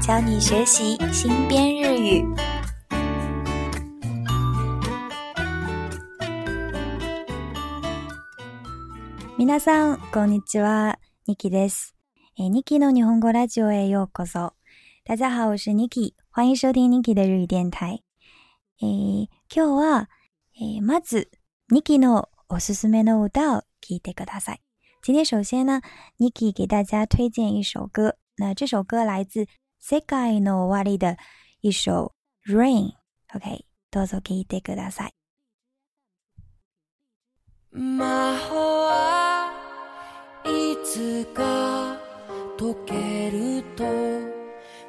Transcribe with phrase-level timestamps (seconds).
[0.00, 2.24] 教你学习新编日语。
[9.36, 10.98] 皆さん、こんにちは。
[11.26, 11.94] ニキです。
[12.38, 14.54] え、ニキの日本語ラジオへようこそ。
[15.04, 16.00] 大家好，我是ニキ。
[16.00, 18.02] k i 欢迎收听ニキの日语电台。
[18.80, 20.08] え、今日は、
[20.58, 21.30] え、まず、
[21.70, 24.62] ニキのおすすめの歌を聞いてください。
[25.04, 25.82] 今天首先呢
[26.18, 28.16] ニキ给大家推荐一首歌。
[28.36, 29.46] 那这首歌来自
[29.82, 31.16] 世界の終わりで
[31.62, 32.10] 一首
[32.54, 32.90] Rain。
[33.34, 33.60] OK。
[33.90, 35.14] どうぞ聞いてください。
[37.72, 39.52] 魔法は
[40.44, 41.96] いつか
[42.58, 43.84] 溶けると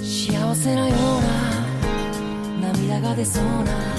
[0.00, 3.94] 幸せなような涙が出そうな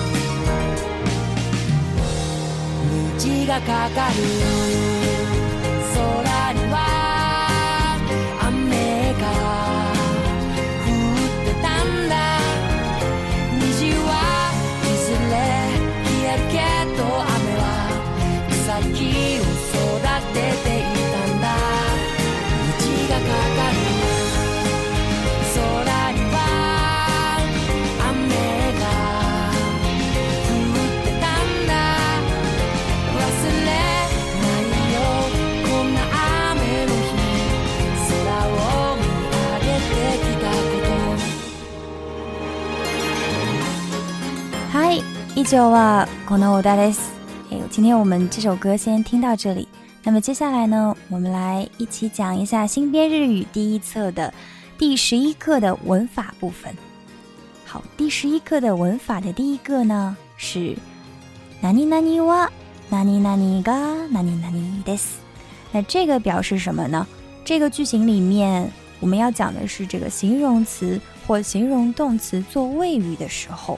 [3.23, 3.93] 虹がかかる
[5.93, 6.90] 空には
[44.73, 45.03] Hi，
[45.43, 47.11] 旧久啊，このおだです。
[47.51, 49.67] 哎，今天我们这首歌先听到这里。
[50.01, 54.33] 那么接下来呢，我们来一起讲一下新编日语第一册的
[54.77, 56.73] 第十一课的文法部分。
[57.65, 60.73] 好，第十一课的文法的第一个呢是
[61.61, 61.89] ナニ
[62.23, 62.49] 哇，
[62.89, 65.17] ニワ、哪ニ嘎，ニガ、哪ニ this。
[65.73, 67.05] 那这个表示什么呢？
[67.43, 68.71] 这个句型里面
[69.01, 70.97] 我们要讲的是这个形容词
[71.27, 73.77] 或形容动词做谓语的时候。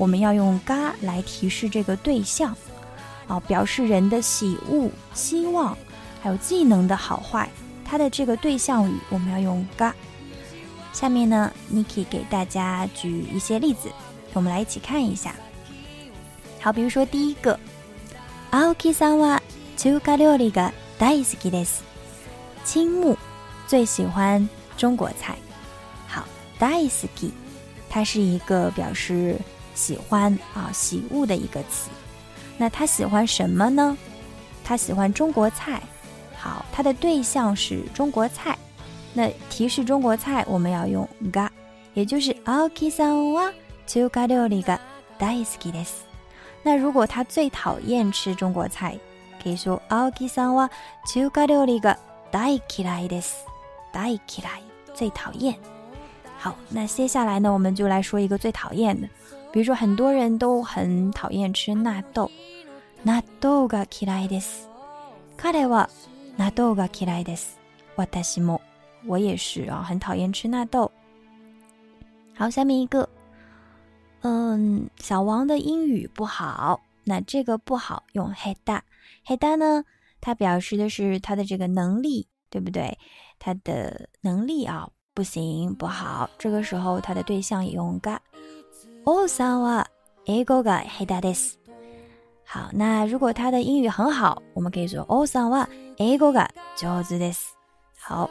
[0.00, 2.56] 我们要用“嘎”来提示这个对象，
[3.28, 5.76] 啊，表示人的喜恶、希望，
[6.22, 7.46] 还有技能的好坏，
[7.84, 9.94] 它的这个对象语我们要用“嘎”。
[10.94, 13.90] 下面呢，Niki 给大家举一些例子，
[14.32, 15.34] 我们来一起看一下。
[16.62, 17.60] 好，比如说第一个，
[18.52, 19.38] 阿欧基桑娃
[19.76, 21.82] 丘卡廖里嘎戴斯基雷斯，
[22.64, 23.14] 青木
[23.66, 24.48] 最喜欢
[24.78, 25.36] 中国菜。
[26.08, 26.24] 好，
[26.58, 27.30] 戴斯基，
[27.90, 29.36] 它是一个表示。
[29.80, 31.88] 喜欢啊，喜物的一个词。
[32.58, 33.96] 那他喜欢什么呢？
[34.62, 35.82] 他喜欢中国菜。
[36.36, 38.58] 好，他的对象是中国菜。
[39.14, 41.48] 那提示中国菜，我们要用 ga，
[41.94, 43.50] 也就是 a k i s a w a
[43.86, 44.78] to ga do riga
[45.18, 45.88] dai skides。
[46.62, 48.94] 那如果他最讨厌吃中国菜，
[49.42, 51.96] 可以说 a k i s a w a to ga do riga
[52.30, 54.62] dai kiraides，dai kira i
[54.94, 55.54] 最讨厌。
[56.36, 59.08] 好，那接下来呢，我们就来说一个最讨厌的。
[59.52, 62.30] 比如说，很多人都很讨厌吃纳豆。
[63.02, 64.68] 纳豆が嫌いです。
[65.36, 65.88] カデは、
[66.36, 67.58] 纳豆が嫌いです。
[67.96, 68.60] わたしも、
[69.06, 70.90] 我也是啊，很讨厌吃纳豆。
[72.34, 73.08] 好，下面一个，
[74.22, 78.82] 嗯，小王的英语不好，那这个不好用 h d a
[79.24, 79.36] h ダ。
[79.36, 79.84] d a 呢，
[80.20, 82.96] 它表示的是他的这个能力，对不对？
[83.40, 86.30] 他的能力啊，不行，不好。
[86.38, 88.18] 这个时候，他的对象也用 g が。
[89.06, 89.86] 奥さんは
[90.26, 91.56] 英語が下手です。
[92.46, 95.66] 好，那如果他的英语很好，我们可以说 g さんは
[95.96, 97.54] 英語が上手で s
[98.02, 98.28] 好，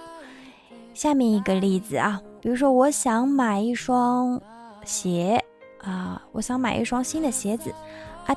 [0.94, 4.40] 下面一个例子啊，比如说我想买一双
[4.86, 5.44] 鞋
[5.80, 7.74] 啊，我想买一双新的鞋子。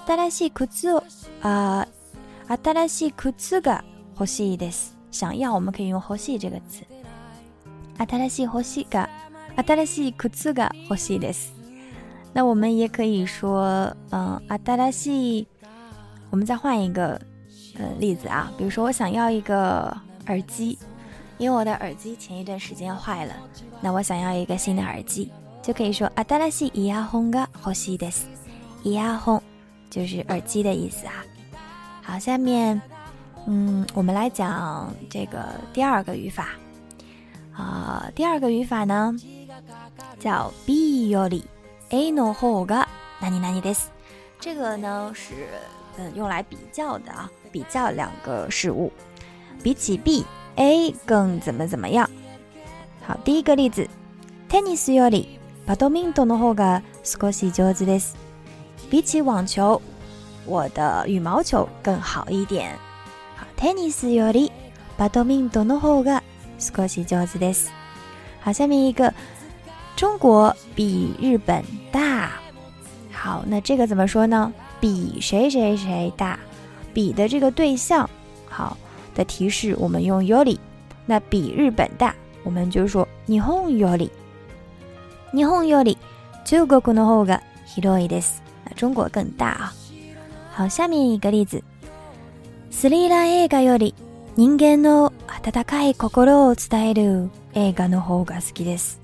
[0.06, 1.02] 新しい靴を、
[1.42, 1.86] 啊，
[2.48, 3.84] 新しい靴が
[4.14, 4.92] 欲しいです。
[5.10, 6.82] 想要，我们可以用欲しい这个词。
[8.08, 9.06] 新しい欲しいが、
[9.56, 11.61] 新しい靴が欲しいです。
[12.34, 15.46] 那我们也可以说，嗯，阿达拉西。
[16.30, 17.20] 我们再换一个，
[17.78, 18.50] 呃，例子啊。
[18.56, 19.94] 比如说，我想要一个
[20.28, 20.78] 耳机，
[21.36, 23.34] 因为我的耳机前一段时间坏了。
[23.82, 25.30] 那我想要一个新的耳机，
[25.62, 28.22] 就可以说阿达拉西伊亚洪噶，ho si des。
[28.82, 29.40] 伊亚洪
[29.90, 31.12] 就是耳机的意思啊。
[32.00, 32.80] 好，下面，
[33.46, 35.40] 嗯，我们来讲这个
[35.74, 36.48] 第二个语法。
[37.54, 39.14] 啊，第二个语法呢，
[40.18, 40.72] 叫 be
[41.10, 41.42] y o L i
[41.94, 42.88] A の方が
[43.20, 43.92] 何々何にです。
[44.40, 45.34] 这个呢是
[45.98, 48.90] 嗯用来比较的啊，比较两个事物，
[49.62, 52.08] 比起 B，A 更怎么怎么样。
[53.06, 53.86] 好，第一个例子，
[54.48, 58.14] テニスよりバドミントンの方が少し上手です。
[58.90, 59.78] 比起网球，
[60.46, 62.70] 我的羽毛球更好一点。
[63.36, 64.50] 好，テニスより
[64.96, 66.22] バドミントンの方が
[66.58, 67.68] 少し上手です。
[68.42, 69.12] 好，下面一个。
[70.02, 71.62] 中国比日本
[71.92, 72.32] 大，
[73.12, 74.52] 好，那这个怎么说呢？
[74.80, 76.40] 比谁谁谁大？
[76.92, 78.10] 比的这个对象，
[78.48, 78.76] 好
[79.14, 80.58] 的提示我们用より。
[81.06, 82.12] 那比日本大，
[82.42, 84.10] 我们就说日本ンより。
[85.32, 85.96] ニホンより、
[86.44, 88.42] 中国の方が広いです。
[88.64, 89.72] 那中国更大啊。
[90.50, 91.62] 好，下面一个例子。
[92.72, 93.94] スリラー映画より、
[94.34, 99.01] 人間の温かい心を伝える映画の方が好きです。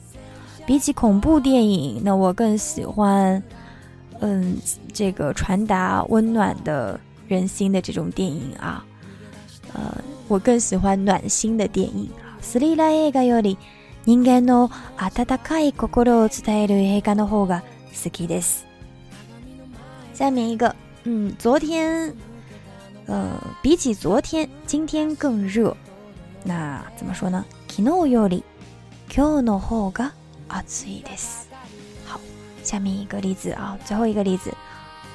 [0.68, 3.42] 比起恐怖电影，那我更喜欢，
[4.20, 4.54] 嗯，
[4.92, 8.84] 这个传达温暖的人心的这种电影啊，
[9.72, 9.96] 呃，
[10.28, 12.06] 我更喜欢暖心的电影。
[20.12, 22.14] 下面一个，嗯，昨天，
[23.06, 23.30] 呃，
[23.62, 25.74] 比起昨天，今天更热。
[26.44, 27.42] 那怎么说呢？
[27.68, 28.42] 今天热，今
[29.08, 29.90] 天热。
[30.48, 30.64] 啊，
[32.06, 32.18] 好，
[32.62, 34.52] 下面一个例子啊，すごいグリズ。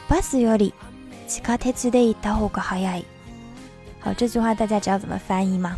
[0.07, 0.73] バスより
[1.27, 3.03] 地下鉄で行った方が早い。
[3.99, 5.75] 好，这句话大家知道怎么翻译吗？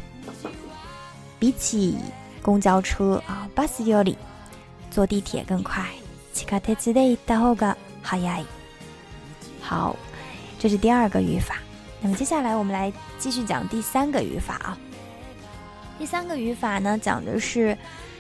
[1.40, 1.98] 比起
[2.42, 4.18] 公交车啊，バスより，
[4.92, 5.86] 坐地铁更快。
[6.34, 8.44] 地下鉄で行った方が早い。
[9.62, 9.96] 好，
[10.60, 11.56] 这是第二个语法。
[12.02, 14.78] 那么接下来我们来继续讲第三个语法啊。
[15.98, 17.78] 第三个语法呢，讲的是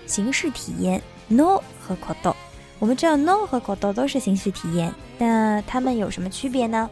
[0.07, 1.01] 形式体验。
[1.29, 2.33] no 和 koto，
[2.79, 6.89] 我们知道 no 和 koto 都是形式体验，那它们有什么区别呢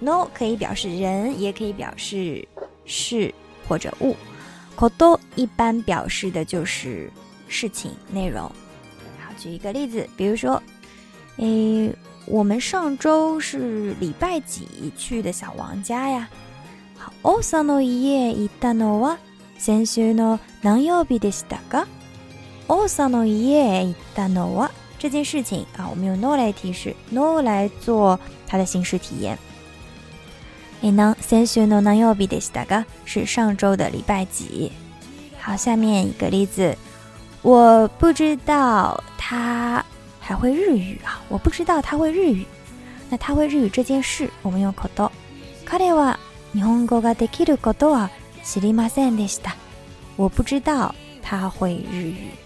[0.00, 2.46] ？no 可以表示人，也可以表示
[2.84, 3.32] 事
[3.68, 4.16] 或者物
[4.76, 7.10] ，koto 一般表示的就是
[7.48, 8.42] 事情内容。
[8.42, 10.60] 好，举一个例子，比如说，
[11.36, 11.92] 诶，
[12.26, 14.66] 我们上周是礼拜几
[14.96, 16.28] 去的小王家呀？
[16.96, 19.18] 好，おさんの家に行ったのは
[19.58, 21.86] 先週の何曜日でしたか？
[22.88, 29.36] 萨诺耶伊达诺わ这件事情啊，我们用 no 来提示，no 来做它的形式体验。
[30.80, 34.70] 伊能先学のなよびでしたが，是上周的礼拜几。
[35.40, 36.76] 好，下面一个例子，
[37.42, 39.84] 我不知道他
[40.20, 42.46] 还会日语啊，我不知道他会日语。
[43.10, 45.10] 那他会日语这件事，我们用「こと」
[45.68, 46.16] ことわ。
[46.52, 48.08] 日本語ができることわ、
[48.44, 49.52] すりませんですだ。
[50.16, 52.41] 我不知道他会日语。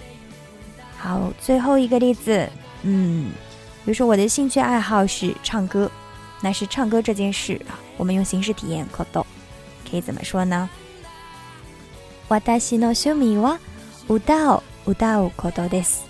[0.99, 2.49] 好，最后一个例子，
[2.83, 3.31] 嗯，
[3.85, 5.91] 比如说我的兴趣爱好是唱歌，
[6.41, 7.77] 那是唱歌这件事啊。
[7.97, 9.25] 我们用形式体验“こと”，
[9.89, 10.69] 可以怎么说呢？
[12.29, 13.59] 私の趣味は
[14.09, 16.01] 歌を歌うことです。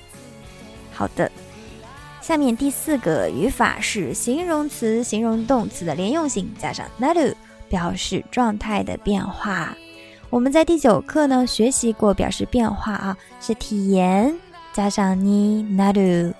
[0.95, 1.31] 好的，
[2.23, 7.35] 下面第四个语法是形容词、形容动词的连用性，加上“なる”，
[7.69, 9.77] 表示状态的变化。
[10.31, 14.37] 我们在第九课呢学习过表示变化啊，是体验。
[14.77, 16.35] 加上 ni naru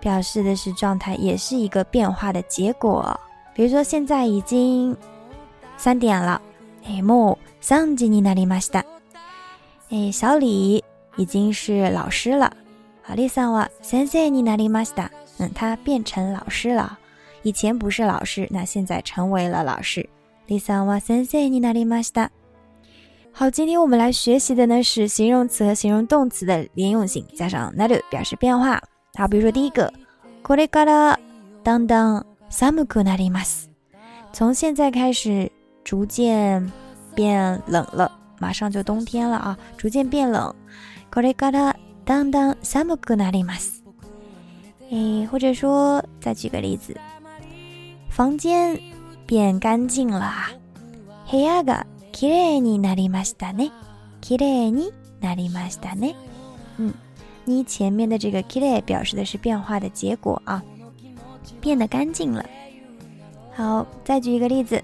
[0.00, 3.20] 表示的是状态，也是一个变化的结果。
[3.52, 4.96] 比如说，现在已经
[5.76, 6.40] 三点了，
[6.86, 8.82] 诶木三时 ni nari masu da。
[9.90, 10.82] 诶，小李
[11.16, 12.50] 已经是老师了
[13.10, 15.10] ，lisa wa sansei ni nari masu da。
[15.36, 16.98] 嗯，他变成老师了，
[17.42, 20.08] 以前不是老师，那现在成为了老师
[20.48, 22.30] ，lisa wa sansei ni nari masu da。
[23.32, 28.82] 好，今天我们来学习的呢是形容词和形容动词的连用性，加上 n a r 表示变化。
[29.14, 29.90] 好，比如说第一个，
[30.42, 31.16] これから
[31.62, 33.66] 当当寒くなります，
[34.32, 35.50] 从现在开始
[35.84, 36.70] 逐渐
[37.14, 40.54] 变冷了，马上就冬天了啊，逐渐变冷。
[41.10, 41.72] これから
[42.04, 43.80] 当当寒くなります。
[44.90, 46.94] 诶，或者说再举个例子，
[48.10, 48.78] 房间
[49.24, 50.26] 变干净了，
[51.30, 51.84] 部屋が。
[52.12, 53.72] 綺麗になりましたね。
[54.20, 56.14] 綺麗になりましたね。
[56.78, 56.94] 嗯，
[57.46, 60.62] 你前面的这个“きれい”表示的是变化的结果啊，
[61.60, 62.44] 变得干净了。
[63.54, 64.82] 好，再举一个例子：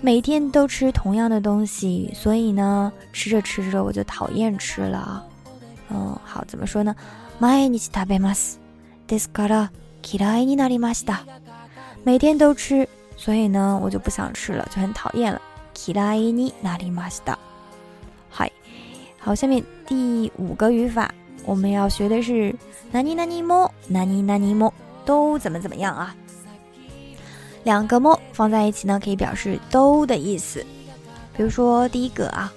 [0.00, 5.24] 每天都吃同样的东西，所以呢，吃着吃着我就讨厌吃了啊。
[5.90, 6.94] 嗯，好，怎么说呢？
[7.40, 8.58] 毎日食べます。
[9.08, 9.70] ですから、
[10.02, 11.24] 嫌いになりました。
[12.04, 12.86] 每天都吃，
[13.16, 15.40] 所以呢，我就不想吃了，就很讨厌了。
[15.78, 17.32] 嫌いになりました。
[17.32, 17.38] は
[18.30, 18.52] 嗨，
[19.20, 22.52] 好，下面第五个语法我们要学的是
[22.92, 24.72] 何ニも何モ、も
[25.06, 26.14] 都怎么怎么样啊？
[27.64, 30.64] 两个も放在一起呢，可以表示都的意思。
[31.36, 32.52] 比如说第一个啊，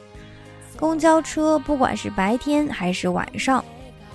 [0.80, 3.64] 公交车不管是白天还是晚上，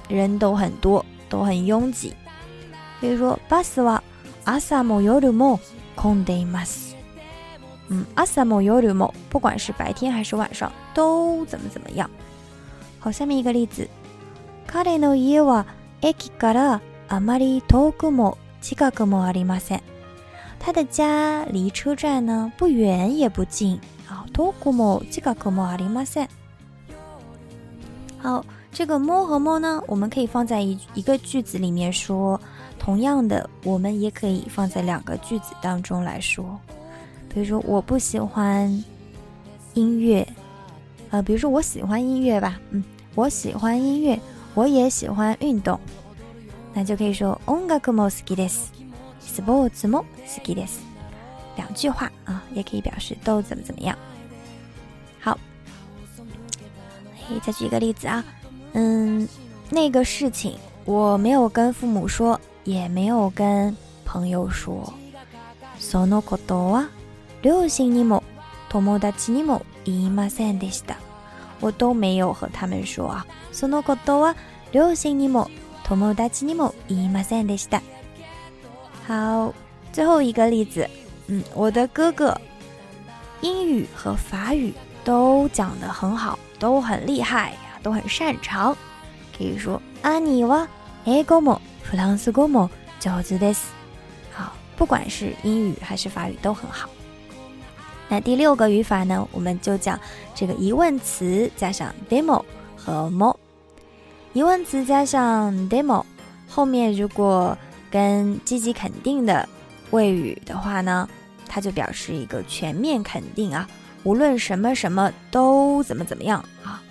[0.08, 2.12] 人都很多，都很拥挤。
[3.00, 4.00] 比如说バスは
[4.44, 5.60] 朝も夜も
[5.94, 6.95] 混んでいます。
[7.88, 12.08] 嗯，o r u 夜 o 不管是白天还是晚上，都怎么怎么样。
[12.98, 13.88] 好，下面一个例子。
[14.66, 15.14] カデノ
[15.44, 15.64] は
[16.02, 19.80] 駅からあまり遠くも近くもありません。
[20.58, 23.78] 他的家离车站呢不远也不近。
[24.06, 26.28] 好，遠くも近くもありません。
[28.18, 32.38] 好，这个も和も呢，我们可以放在一一个句子里面说，
[32.76, 36.58] 同样的，我们也可以放在两个句子当中来说。
[37.36, 38.82] 比如说，我不喜欢
[39.74, 40.26] 音乐，
[41.10, 42.82] 呃，比如说我喜欢音乐吧，嗯，
[43.14, 44.18] 我喜欢音乐，
[44.54, 45.78] 我也喜欢运动，
[46.72, 48.72] 那就可以说，音楽も好きです，
[49.20, 50.78] スポーツも好きです。
[51.58, 53.94] 两句话啊，也可以表示都怎么怎么样。
[55.20, 55.38] 好，
[57.28, 58.24] 嘿，再举一个例子啊，
[58.72, 59.28] 嗯，
[59.68, 63.76] 那个事情我没有跟父母说，也没有跟
[64.06, 64.90] 朋友说，
[65.78, 66.88] そのこと啊。
[67.42, 68.22] 両親にも
[68.68, 70.96] 友達にも言いませんでした。
[71.60, 73.22] 我都没有和他们说。
[73.52, 74.34] そのことは
[74.72, 75.48] 両親にも
[75.84, 77.82] 友達にも言いませんでした。
[79.06, 79.54] 好，
[79.92, 80.88] 最后一个例子。
[81.28, 82.40] 嗯，我的哥哥
[83.40, 84.72] 英语和法语
[85.04, 88.76] 都讲得很好，都很厉害呀，都很擅长。
[89.36, 90.62] 可以说 a n i w a e
[91.16, 93.58] n g l i s f r n g o o this。
[94.32, 96.88] 好，不管是英语还是法语都很好。
[98.08, 99.98] 那第六个语法呢，我们就讲
[100.34, 102.42] 这个疑问词加上 demo
[102.76, 103.36] 和 more。
[104.32, 106.04] 疑问词加上 demo，
[106.48, 107.56] 后面如果
[107.90, 109.48] 跟积极肯定的
[109.90, 111.08] 谓语的话呢，
[111.48, 113.68] 它就表示一个全面肯定啊，
[114.04, 116.82] 无论什么什么都怎么怎么样啊。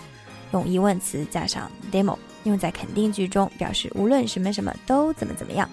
[0.52, 5.70] 用疑问词加上 demo，用在肯定句中表示无论什么什么都怎么怎么样。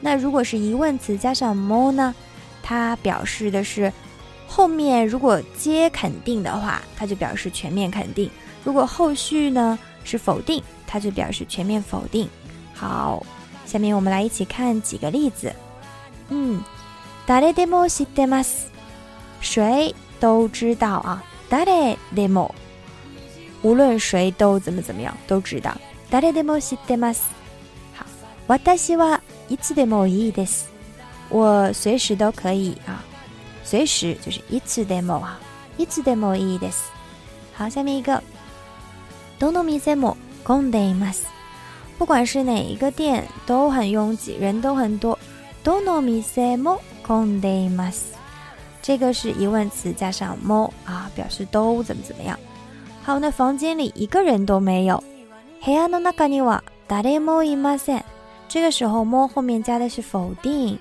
[0.00, 2.14] 那如果是疑问词加上 more 呢，
[2.62, 3.92] 它表示的是。
[4.56, 8.28] 后面如果接肯定的话，它就表示全面肯定；
[8.62, 12.28] 如果后续呢是否定，它就表示全面否定。
[12.72, 13.26] 好，
[13.66, 15.52] 下面我们来一起看几个例子。
[16.28, 16.62] 嗯，
[17.26, 17.52] 誰
[20.20, 21.98] 都知道啊，誰，
[23.62, 25.72] 无论誰都怎麼怎麼樣都知道。
[25.72, 25.80] 好，
[31.28, 33.04] 我隨時都可以啊。
[33.64, 35.40] 随时就是いつも啊，
[35.78, 36.92] いつもいいです。
[37.56, 38.22] 好，下面一个
[39.40, 41.24] どの店も混んでいます。
[41.98, 45.18] 不管是哪一个店都很拥挤，人都很多。
[45.64, 48.14] どの店も混んでいます。
[48.82, 52.38] 这个是疑问词加上も啊，表示都怎么怎么样。
[53.02, 55.02] 好，那房间里一个人都没有。
[55.64, 58.02] 部屋の中にわ誰もいません。
[58.46, 60.78] 这个时候も后面加的是否定，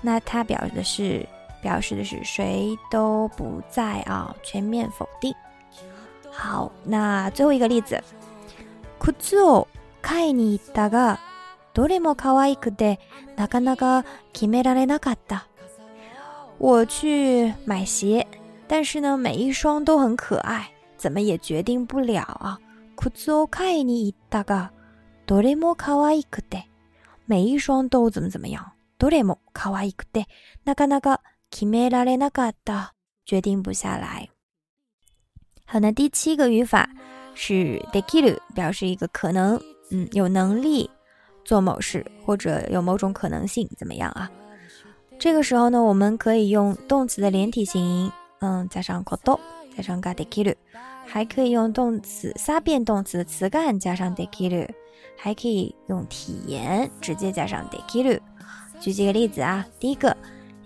[0.00, 1.28] 那它表示的是。
[1.66, 5.34] 表示的是谁都不在啊，全面否定。
[6.30, 8.00] 好，那最后一个例子，
[9.00, 9.66] を
[10.02, 11.18] 買いに行ったが、
[11.74, 13.00] どれも可愛くて
[13.36, 15.48] なかなか決められなかった。
[16.58, 18.24] 我去买鞋，
[18.68, 22.60] 但是呢，每一双都很可爱，怎么也决定不了啊。
[22.96, 24.70] を買いに行ったが、
[25.26, 26.66] どれも可愛くて、
[27.26, 28.64] 每一双都怎么怎么样？
[29.00, 30.26] どれも可愛くて、
[30.64, 31.18] なかなか。
[31.50, 32.92] 決められなかった
[33.24, 34.28] 决定不下来。
[35.64, 36.88] 好，那第七个语法
[37.34, 39.60] 是できる，表示一个可能，
[39.90, 40.88] 嗯，有能力
[41.44, 44.30] 做某事，或者有某种可能性，怎么样啊？
[45.18, 49.40] 这个时候呢，我们可以用动词的连体形，嗯，加上けど，
[49.76, 50.54] 加上ができる，
[51.06, 54.68] 还可以用动词三变动词的词干加上できる，
[55.16, 58.20] 还可以用体言直接加上できる。
[58.78, 60.14] 举几个例子啊，第一个。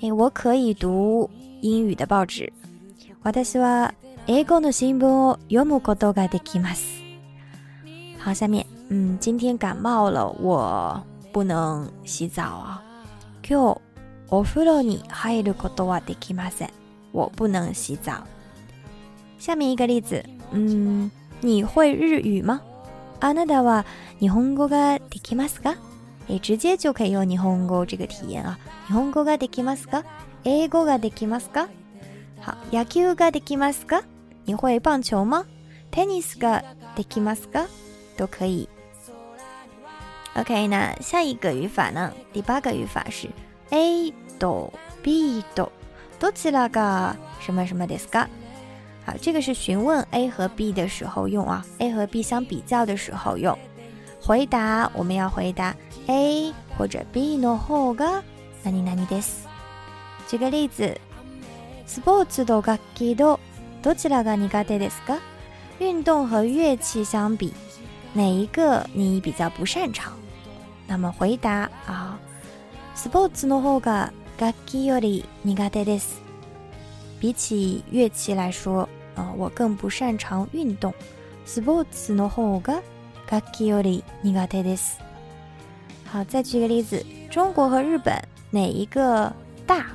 [0.02, 1.28] え、我可以读
[1.60, 2.50] 英语的报纸。
[3.44, 3.92] 私は
[4.26, 7.02] 英語の新聞を読むことができます。
[8.18, 11.02] 好，下面，嗯，今天感冒了，我
[11.32, 12.80] 不能洗澡啊。
[13.42, 13.76] 今日
[14.32, 16.68] は風呂にひいるとではできません。
[17.12, 18.26] 我不能洗澡。
[19.38, 21.10] 下面一个例子，嗯，
[21.42, 22.62] 你会日语吗？
[23.20, 23.84] あなたは
[24.18, 25.76] 日本語ができますか？
[26.30, 28.56] 诶，直接就可以用日本語这个体验啊。
[28.88, 30.04] 日本語ができますか？
[30.44, 31.68] 英語ができますか？
[32.40, 34.04] 好，野球ができますか？
[34.44, 35.44] 你会棒球吗？
[35.90, 36.62] テニスが
[36.94, 37.66] できますか？
[38.16, 38.68] 都可以。
[40.36, 42.12] OK，那下一个语法呢？
[42.32, 43.28] 第八个语法是
[43.72, 44.72] A と
[45.02, 45.72] B と
[46.20, 48.28] どちらが什么什么ですか？
[49.04, 53.58] 好，这个是询问 A 和 B 的时候用啊，A 和 B 相比较的时候用。
[54.22, 55.74] 回答，我们要回答。
[56.10, 58.24] A 或者 B の方が
[58.64, 59.46] 何々です。
[60.28, 61.00] 举个例子，
[61.86, 63.38] スポーツと楽器と
[63.80, 65.20] どちらが苦手ですか？
[65.78, 67.54] 运动和乐器相比，
[68.14, 70.12] 哪一个你比较不擅长？
[70.88, 72.18] 那么回答啊，
[72.96, 76.20] スポーツの方が楽器より苦手です。
[77.20, 80.92] 比起乐器来说，啊，我更不擅长运动。
[81.46, 82.82] スポーツの方が
[83.30, 84.98] 楽器より苦手です。
[86.10, 88.12] 好，再举个例子，中国和日本
[88.50, 89.32] 哪一个
[89.64, 89.86] 大？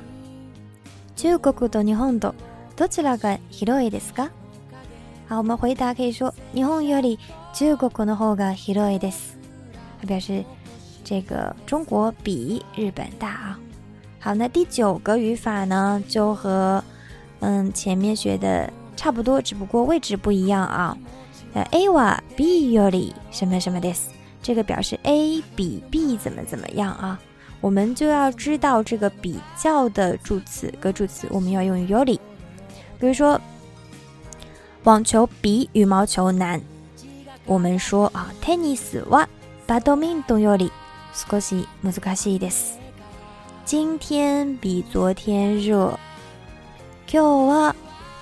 [1.14, 2.34] 中国と日本と
[2.74, 4.30] どちらが広いですか？
[5.28, 7.18] 好，我们回答可以说日本より
[7.52, 9.36] 中国の方が広いです。
[10.00, 10.44] 它表示
[11.04, 13.58] 这个中国比日本大啊。
[14.18, 16.82] 好，那第九个语法呢，就和
[17.40, 20.96] 嗯前面学的差不多，只不过位置不一样啊。
[21.72, 24.15] A は B より什么什么す。
[24.46, 27.18] 这个表示 A 比 B 怎么怎么样啊？
[27.60, 32.16] 我们就要知道这个比较的助词跟助词，我们要用 yoli。
[33.00, 33.40] 比如说，
[34.84, 36.62] 网球比羽毛球难，
[37.44, 39.26] 我们说啊，tennis は
[39.66, 40.70] badminton より
[41.12, 42.74] 少し難しいです。
[43.64, 45.98] 今天比昨天热，
[47.04, 47.74] 今日は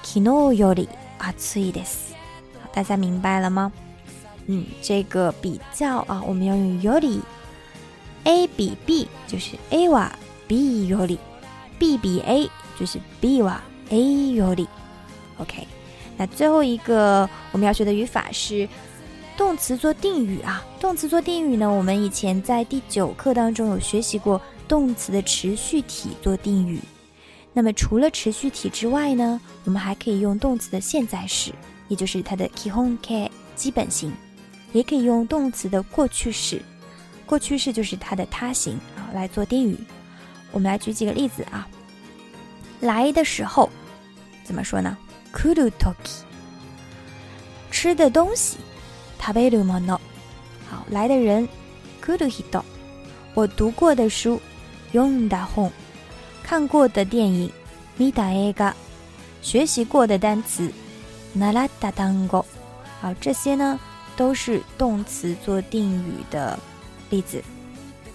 [0.03, 0.21] 昨
[0.55, 2.15] 日暑いです。
[2.63, 3.71] 好，大家明白了吗？
[4.47, 7.21] 嗯，这个比较啊，我们要用 yor 里
[8.25, 10.09] ，a 比 b 就是 a w
[10.47, 11.19] b yor 里
[11.79, 13.57] ，b 比 a 就是 b wa
[13.91, 14.69] yor 里。
[15.39, 15.67] OK，
[16.19, 18.69] 那最后一个我们要学的语法是
[19.37, 20.63] 动词做定语啊。
[20.79, 26.79] 动词做定语呢，我们以前在第九课当中有学习过动词的持续体做定语。
[27.55, 31.51] 那么除了持续体之外呢，我们还可以用动词的现在时，
[31.89, 34.13] 也就是它的 kihon ke 基本型。
[34.75, 36.61] 也可以用动词的过去式，
[37.25, 39.77] 过去式就是它的他形啊来做定语。
[40.51, 41.67] 我们来举几个例子啊。
[42.81, 43.71] 来的时候
[44.43, 44.99] 怎么说呢
[45.33, 46.23] ？t るとき。
[47.71, 48.57] 吃的东西
[49.21, 49.99] 食べるもの。
[50.69, 51.49] 好，来的人
[52.03, 52.65] 来る人。
[53.35, 54.41] 我读过的书
[54.93, 55.71] 読んだ本。
[56.43, 57.49] 看过的电影
[57.97, 58.75] 見た映画。
[59.41, 60.73] 学习过的单词
[61.37, 62.45] 習った単語。
[63.01, 63.79] 好，这些呢？
[64.17, 66.59] 都是动词做定语的
[67.11, 67.43] 例子，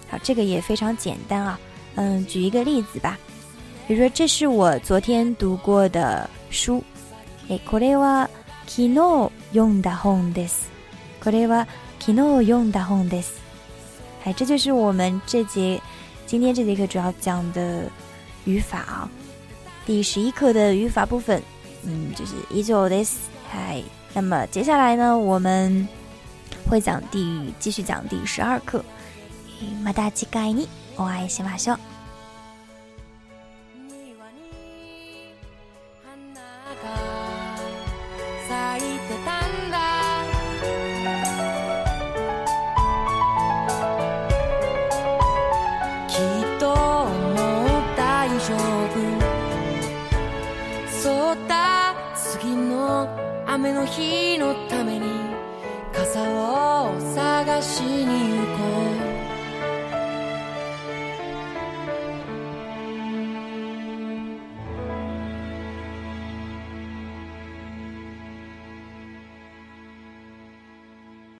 [0.08, 1.58] 好，这个也非常简单啊。
[1.96, 3.18] 嗯，举一个例子吧，
[3.86, 6.82] 比如说这是我昨天读过的书。
[7.48, 8.28] 诶，これは
[8.68, 8.82] 日
[9.52, 10.68] 読んだ本です。
[11.22, 11.66] これは
[11.98, 13.32] 日読んだ本です。
[14.24, 15.80] 哎，这就是我们这节
[16.26, 17.82] 今天这节课主要讲的
[18.44, 19.10] 语法啊，
[19.84, 21.42] 第十一课的语法部分。
[21.82, 23.16] 嗯，就是以上です。
[23.50, 23.82] 嗨。
[24.12, 25.86] 那么接下来呢我们
[26.68, 28.84] 会讲第继续讲第十二课
[29.58, 31.80] 嘿马达奇嘎爱你我爱喜马拉雅
[53.86, 54.29] の日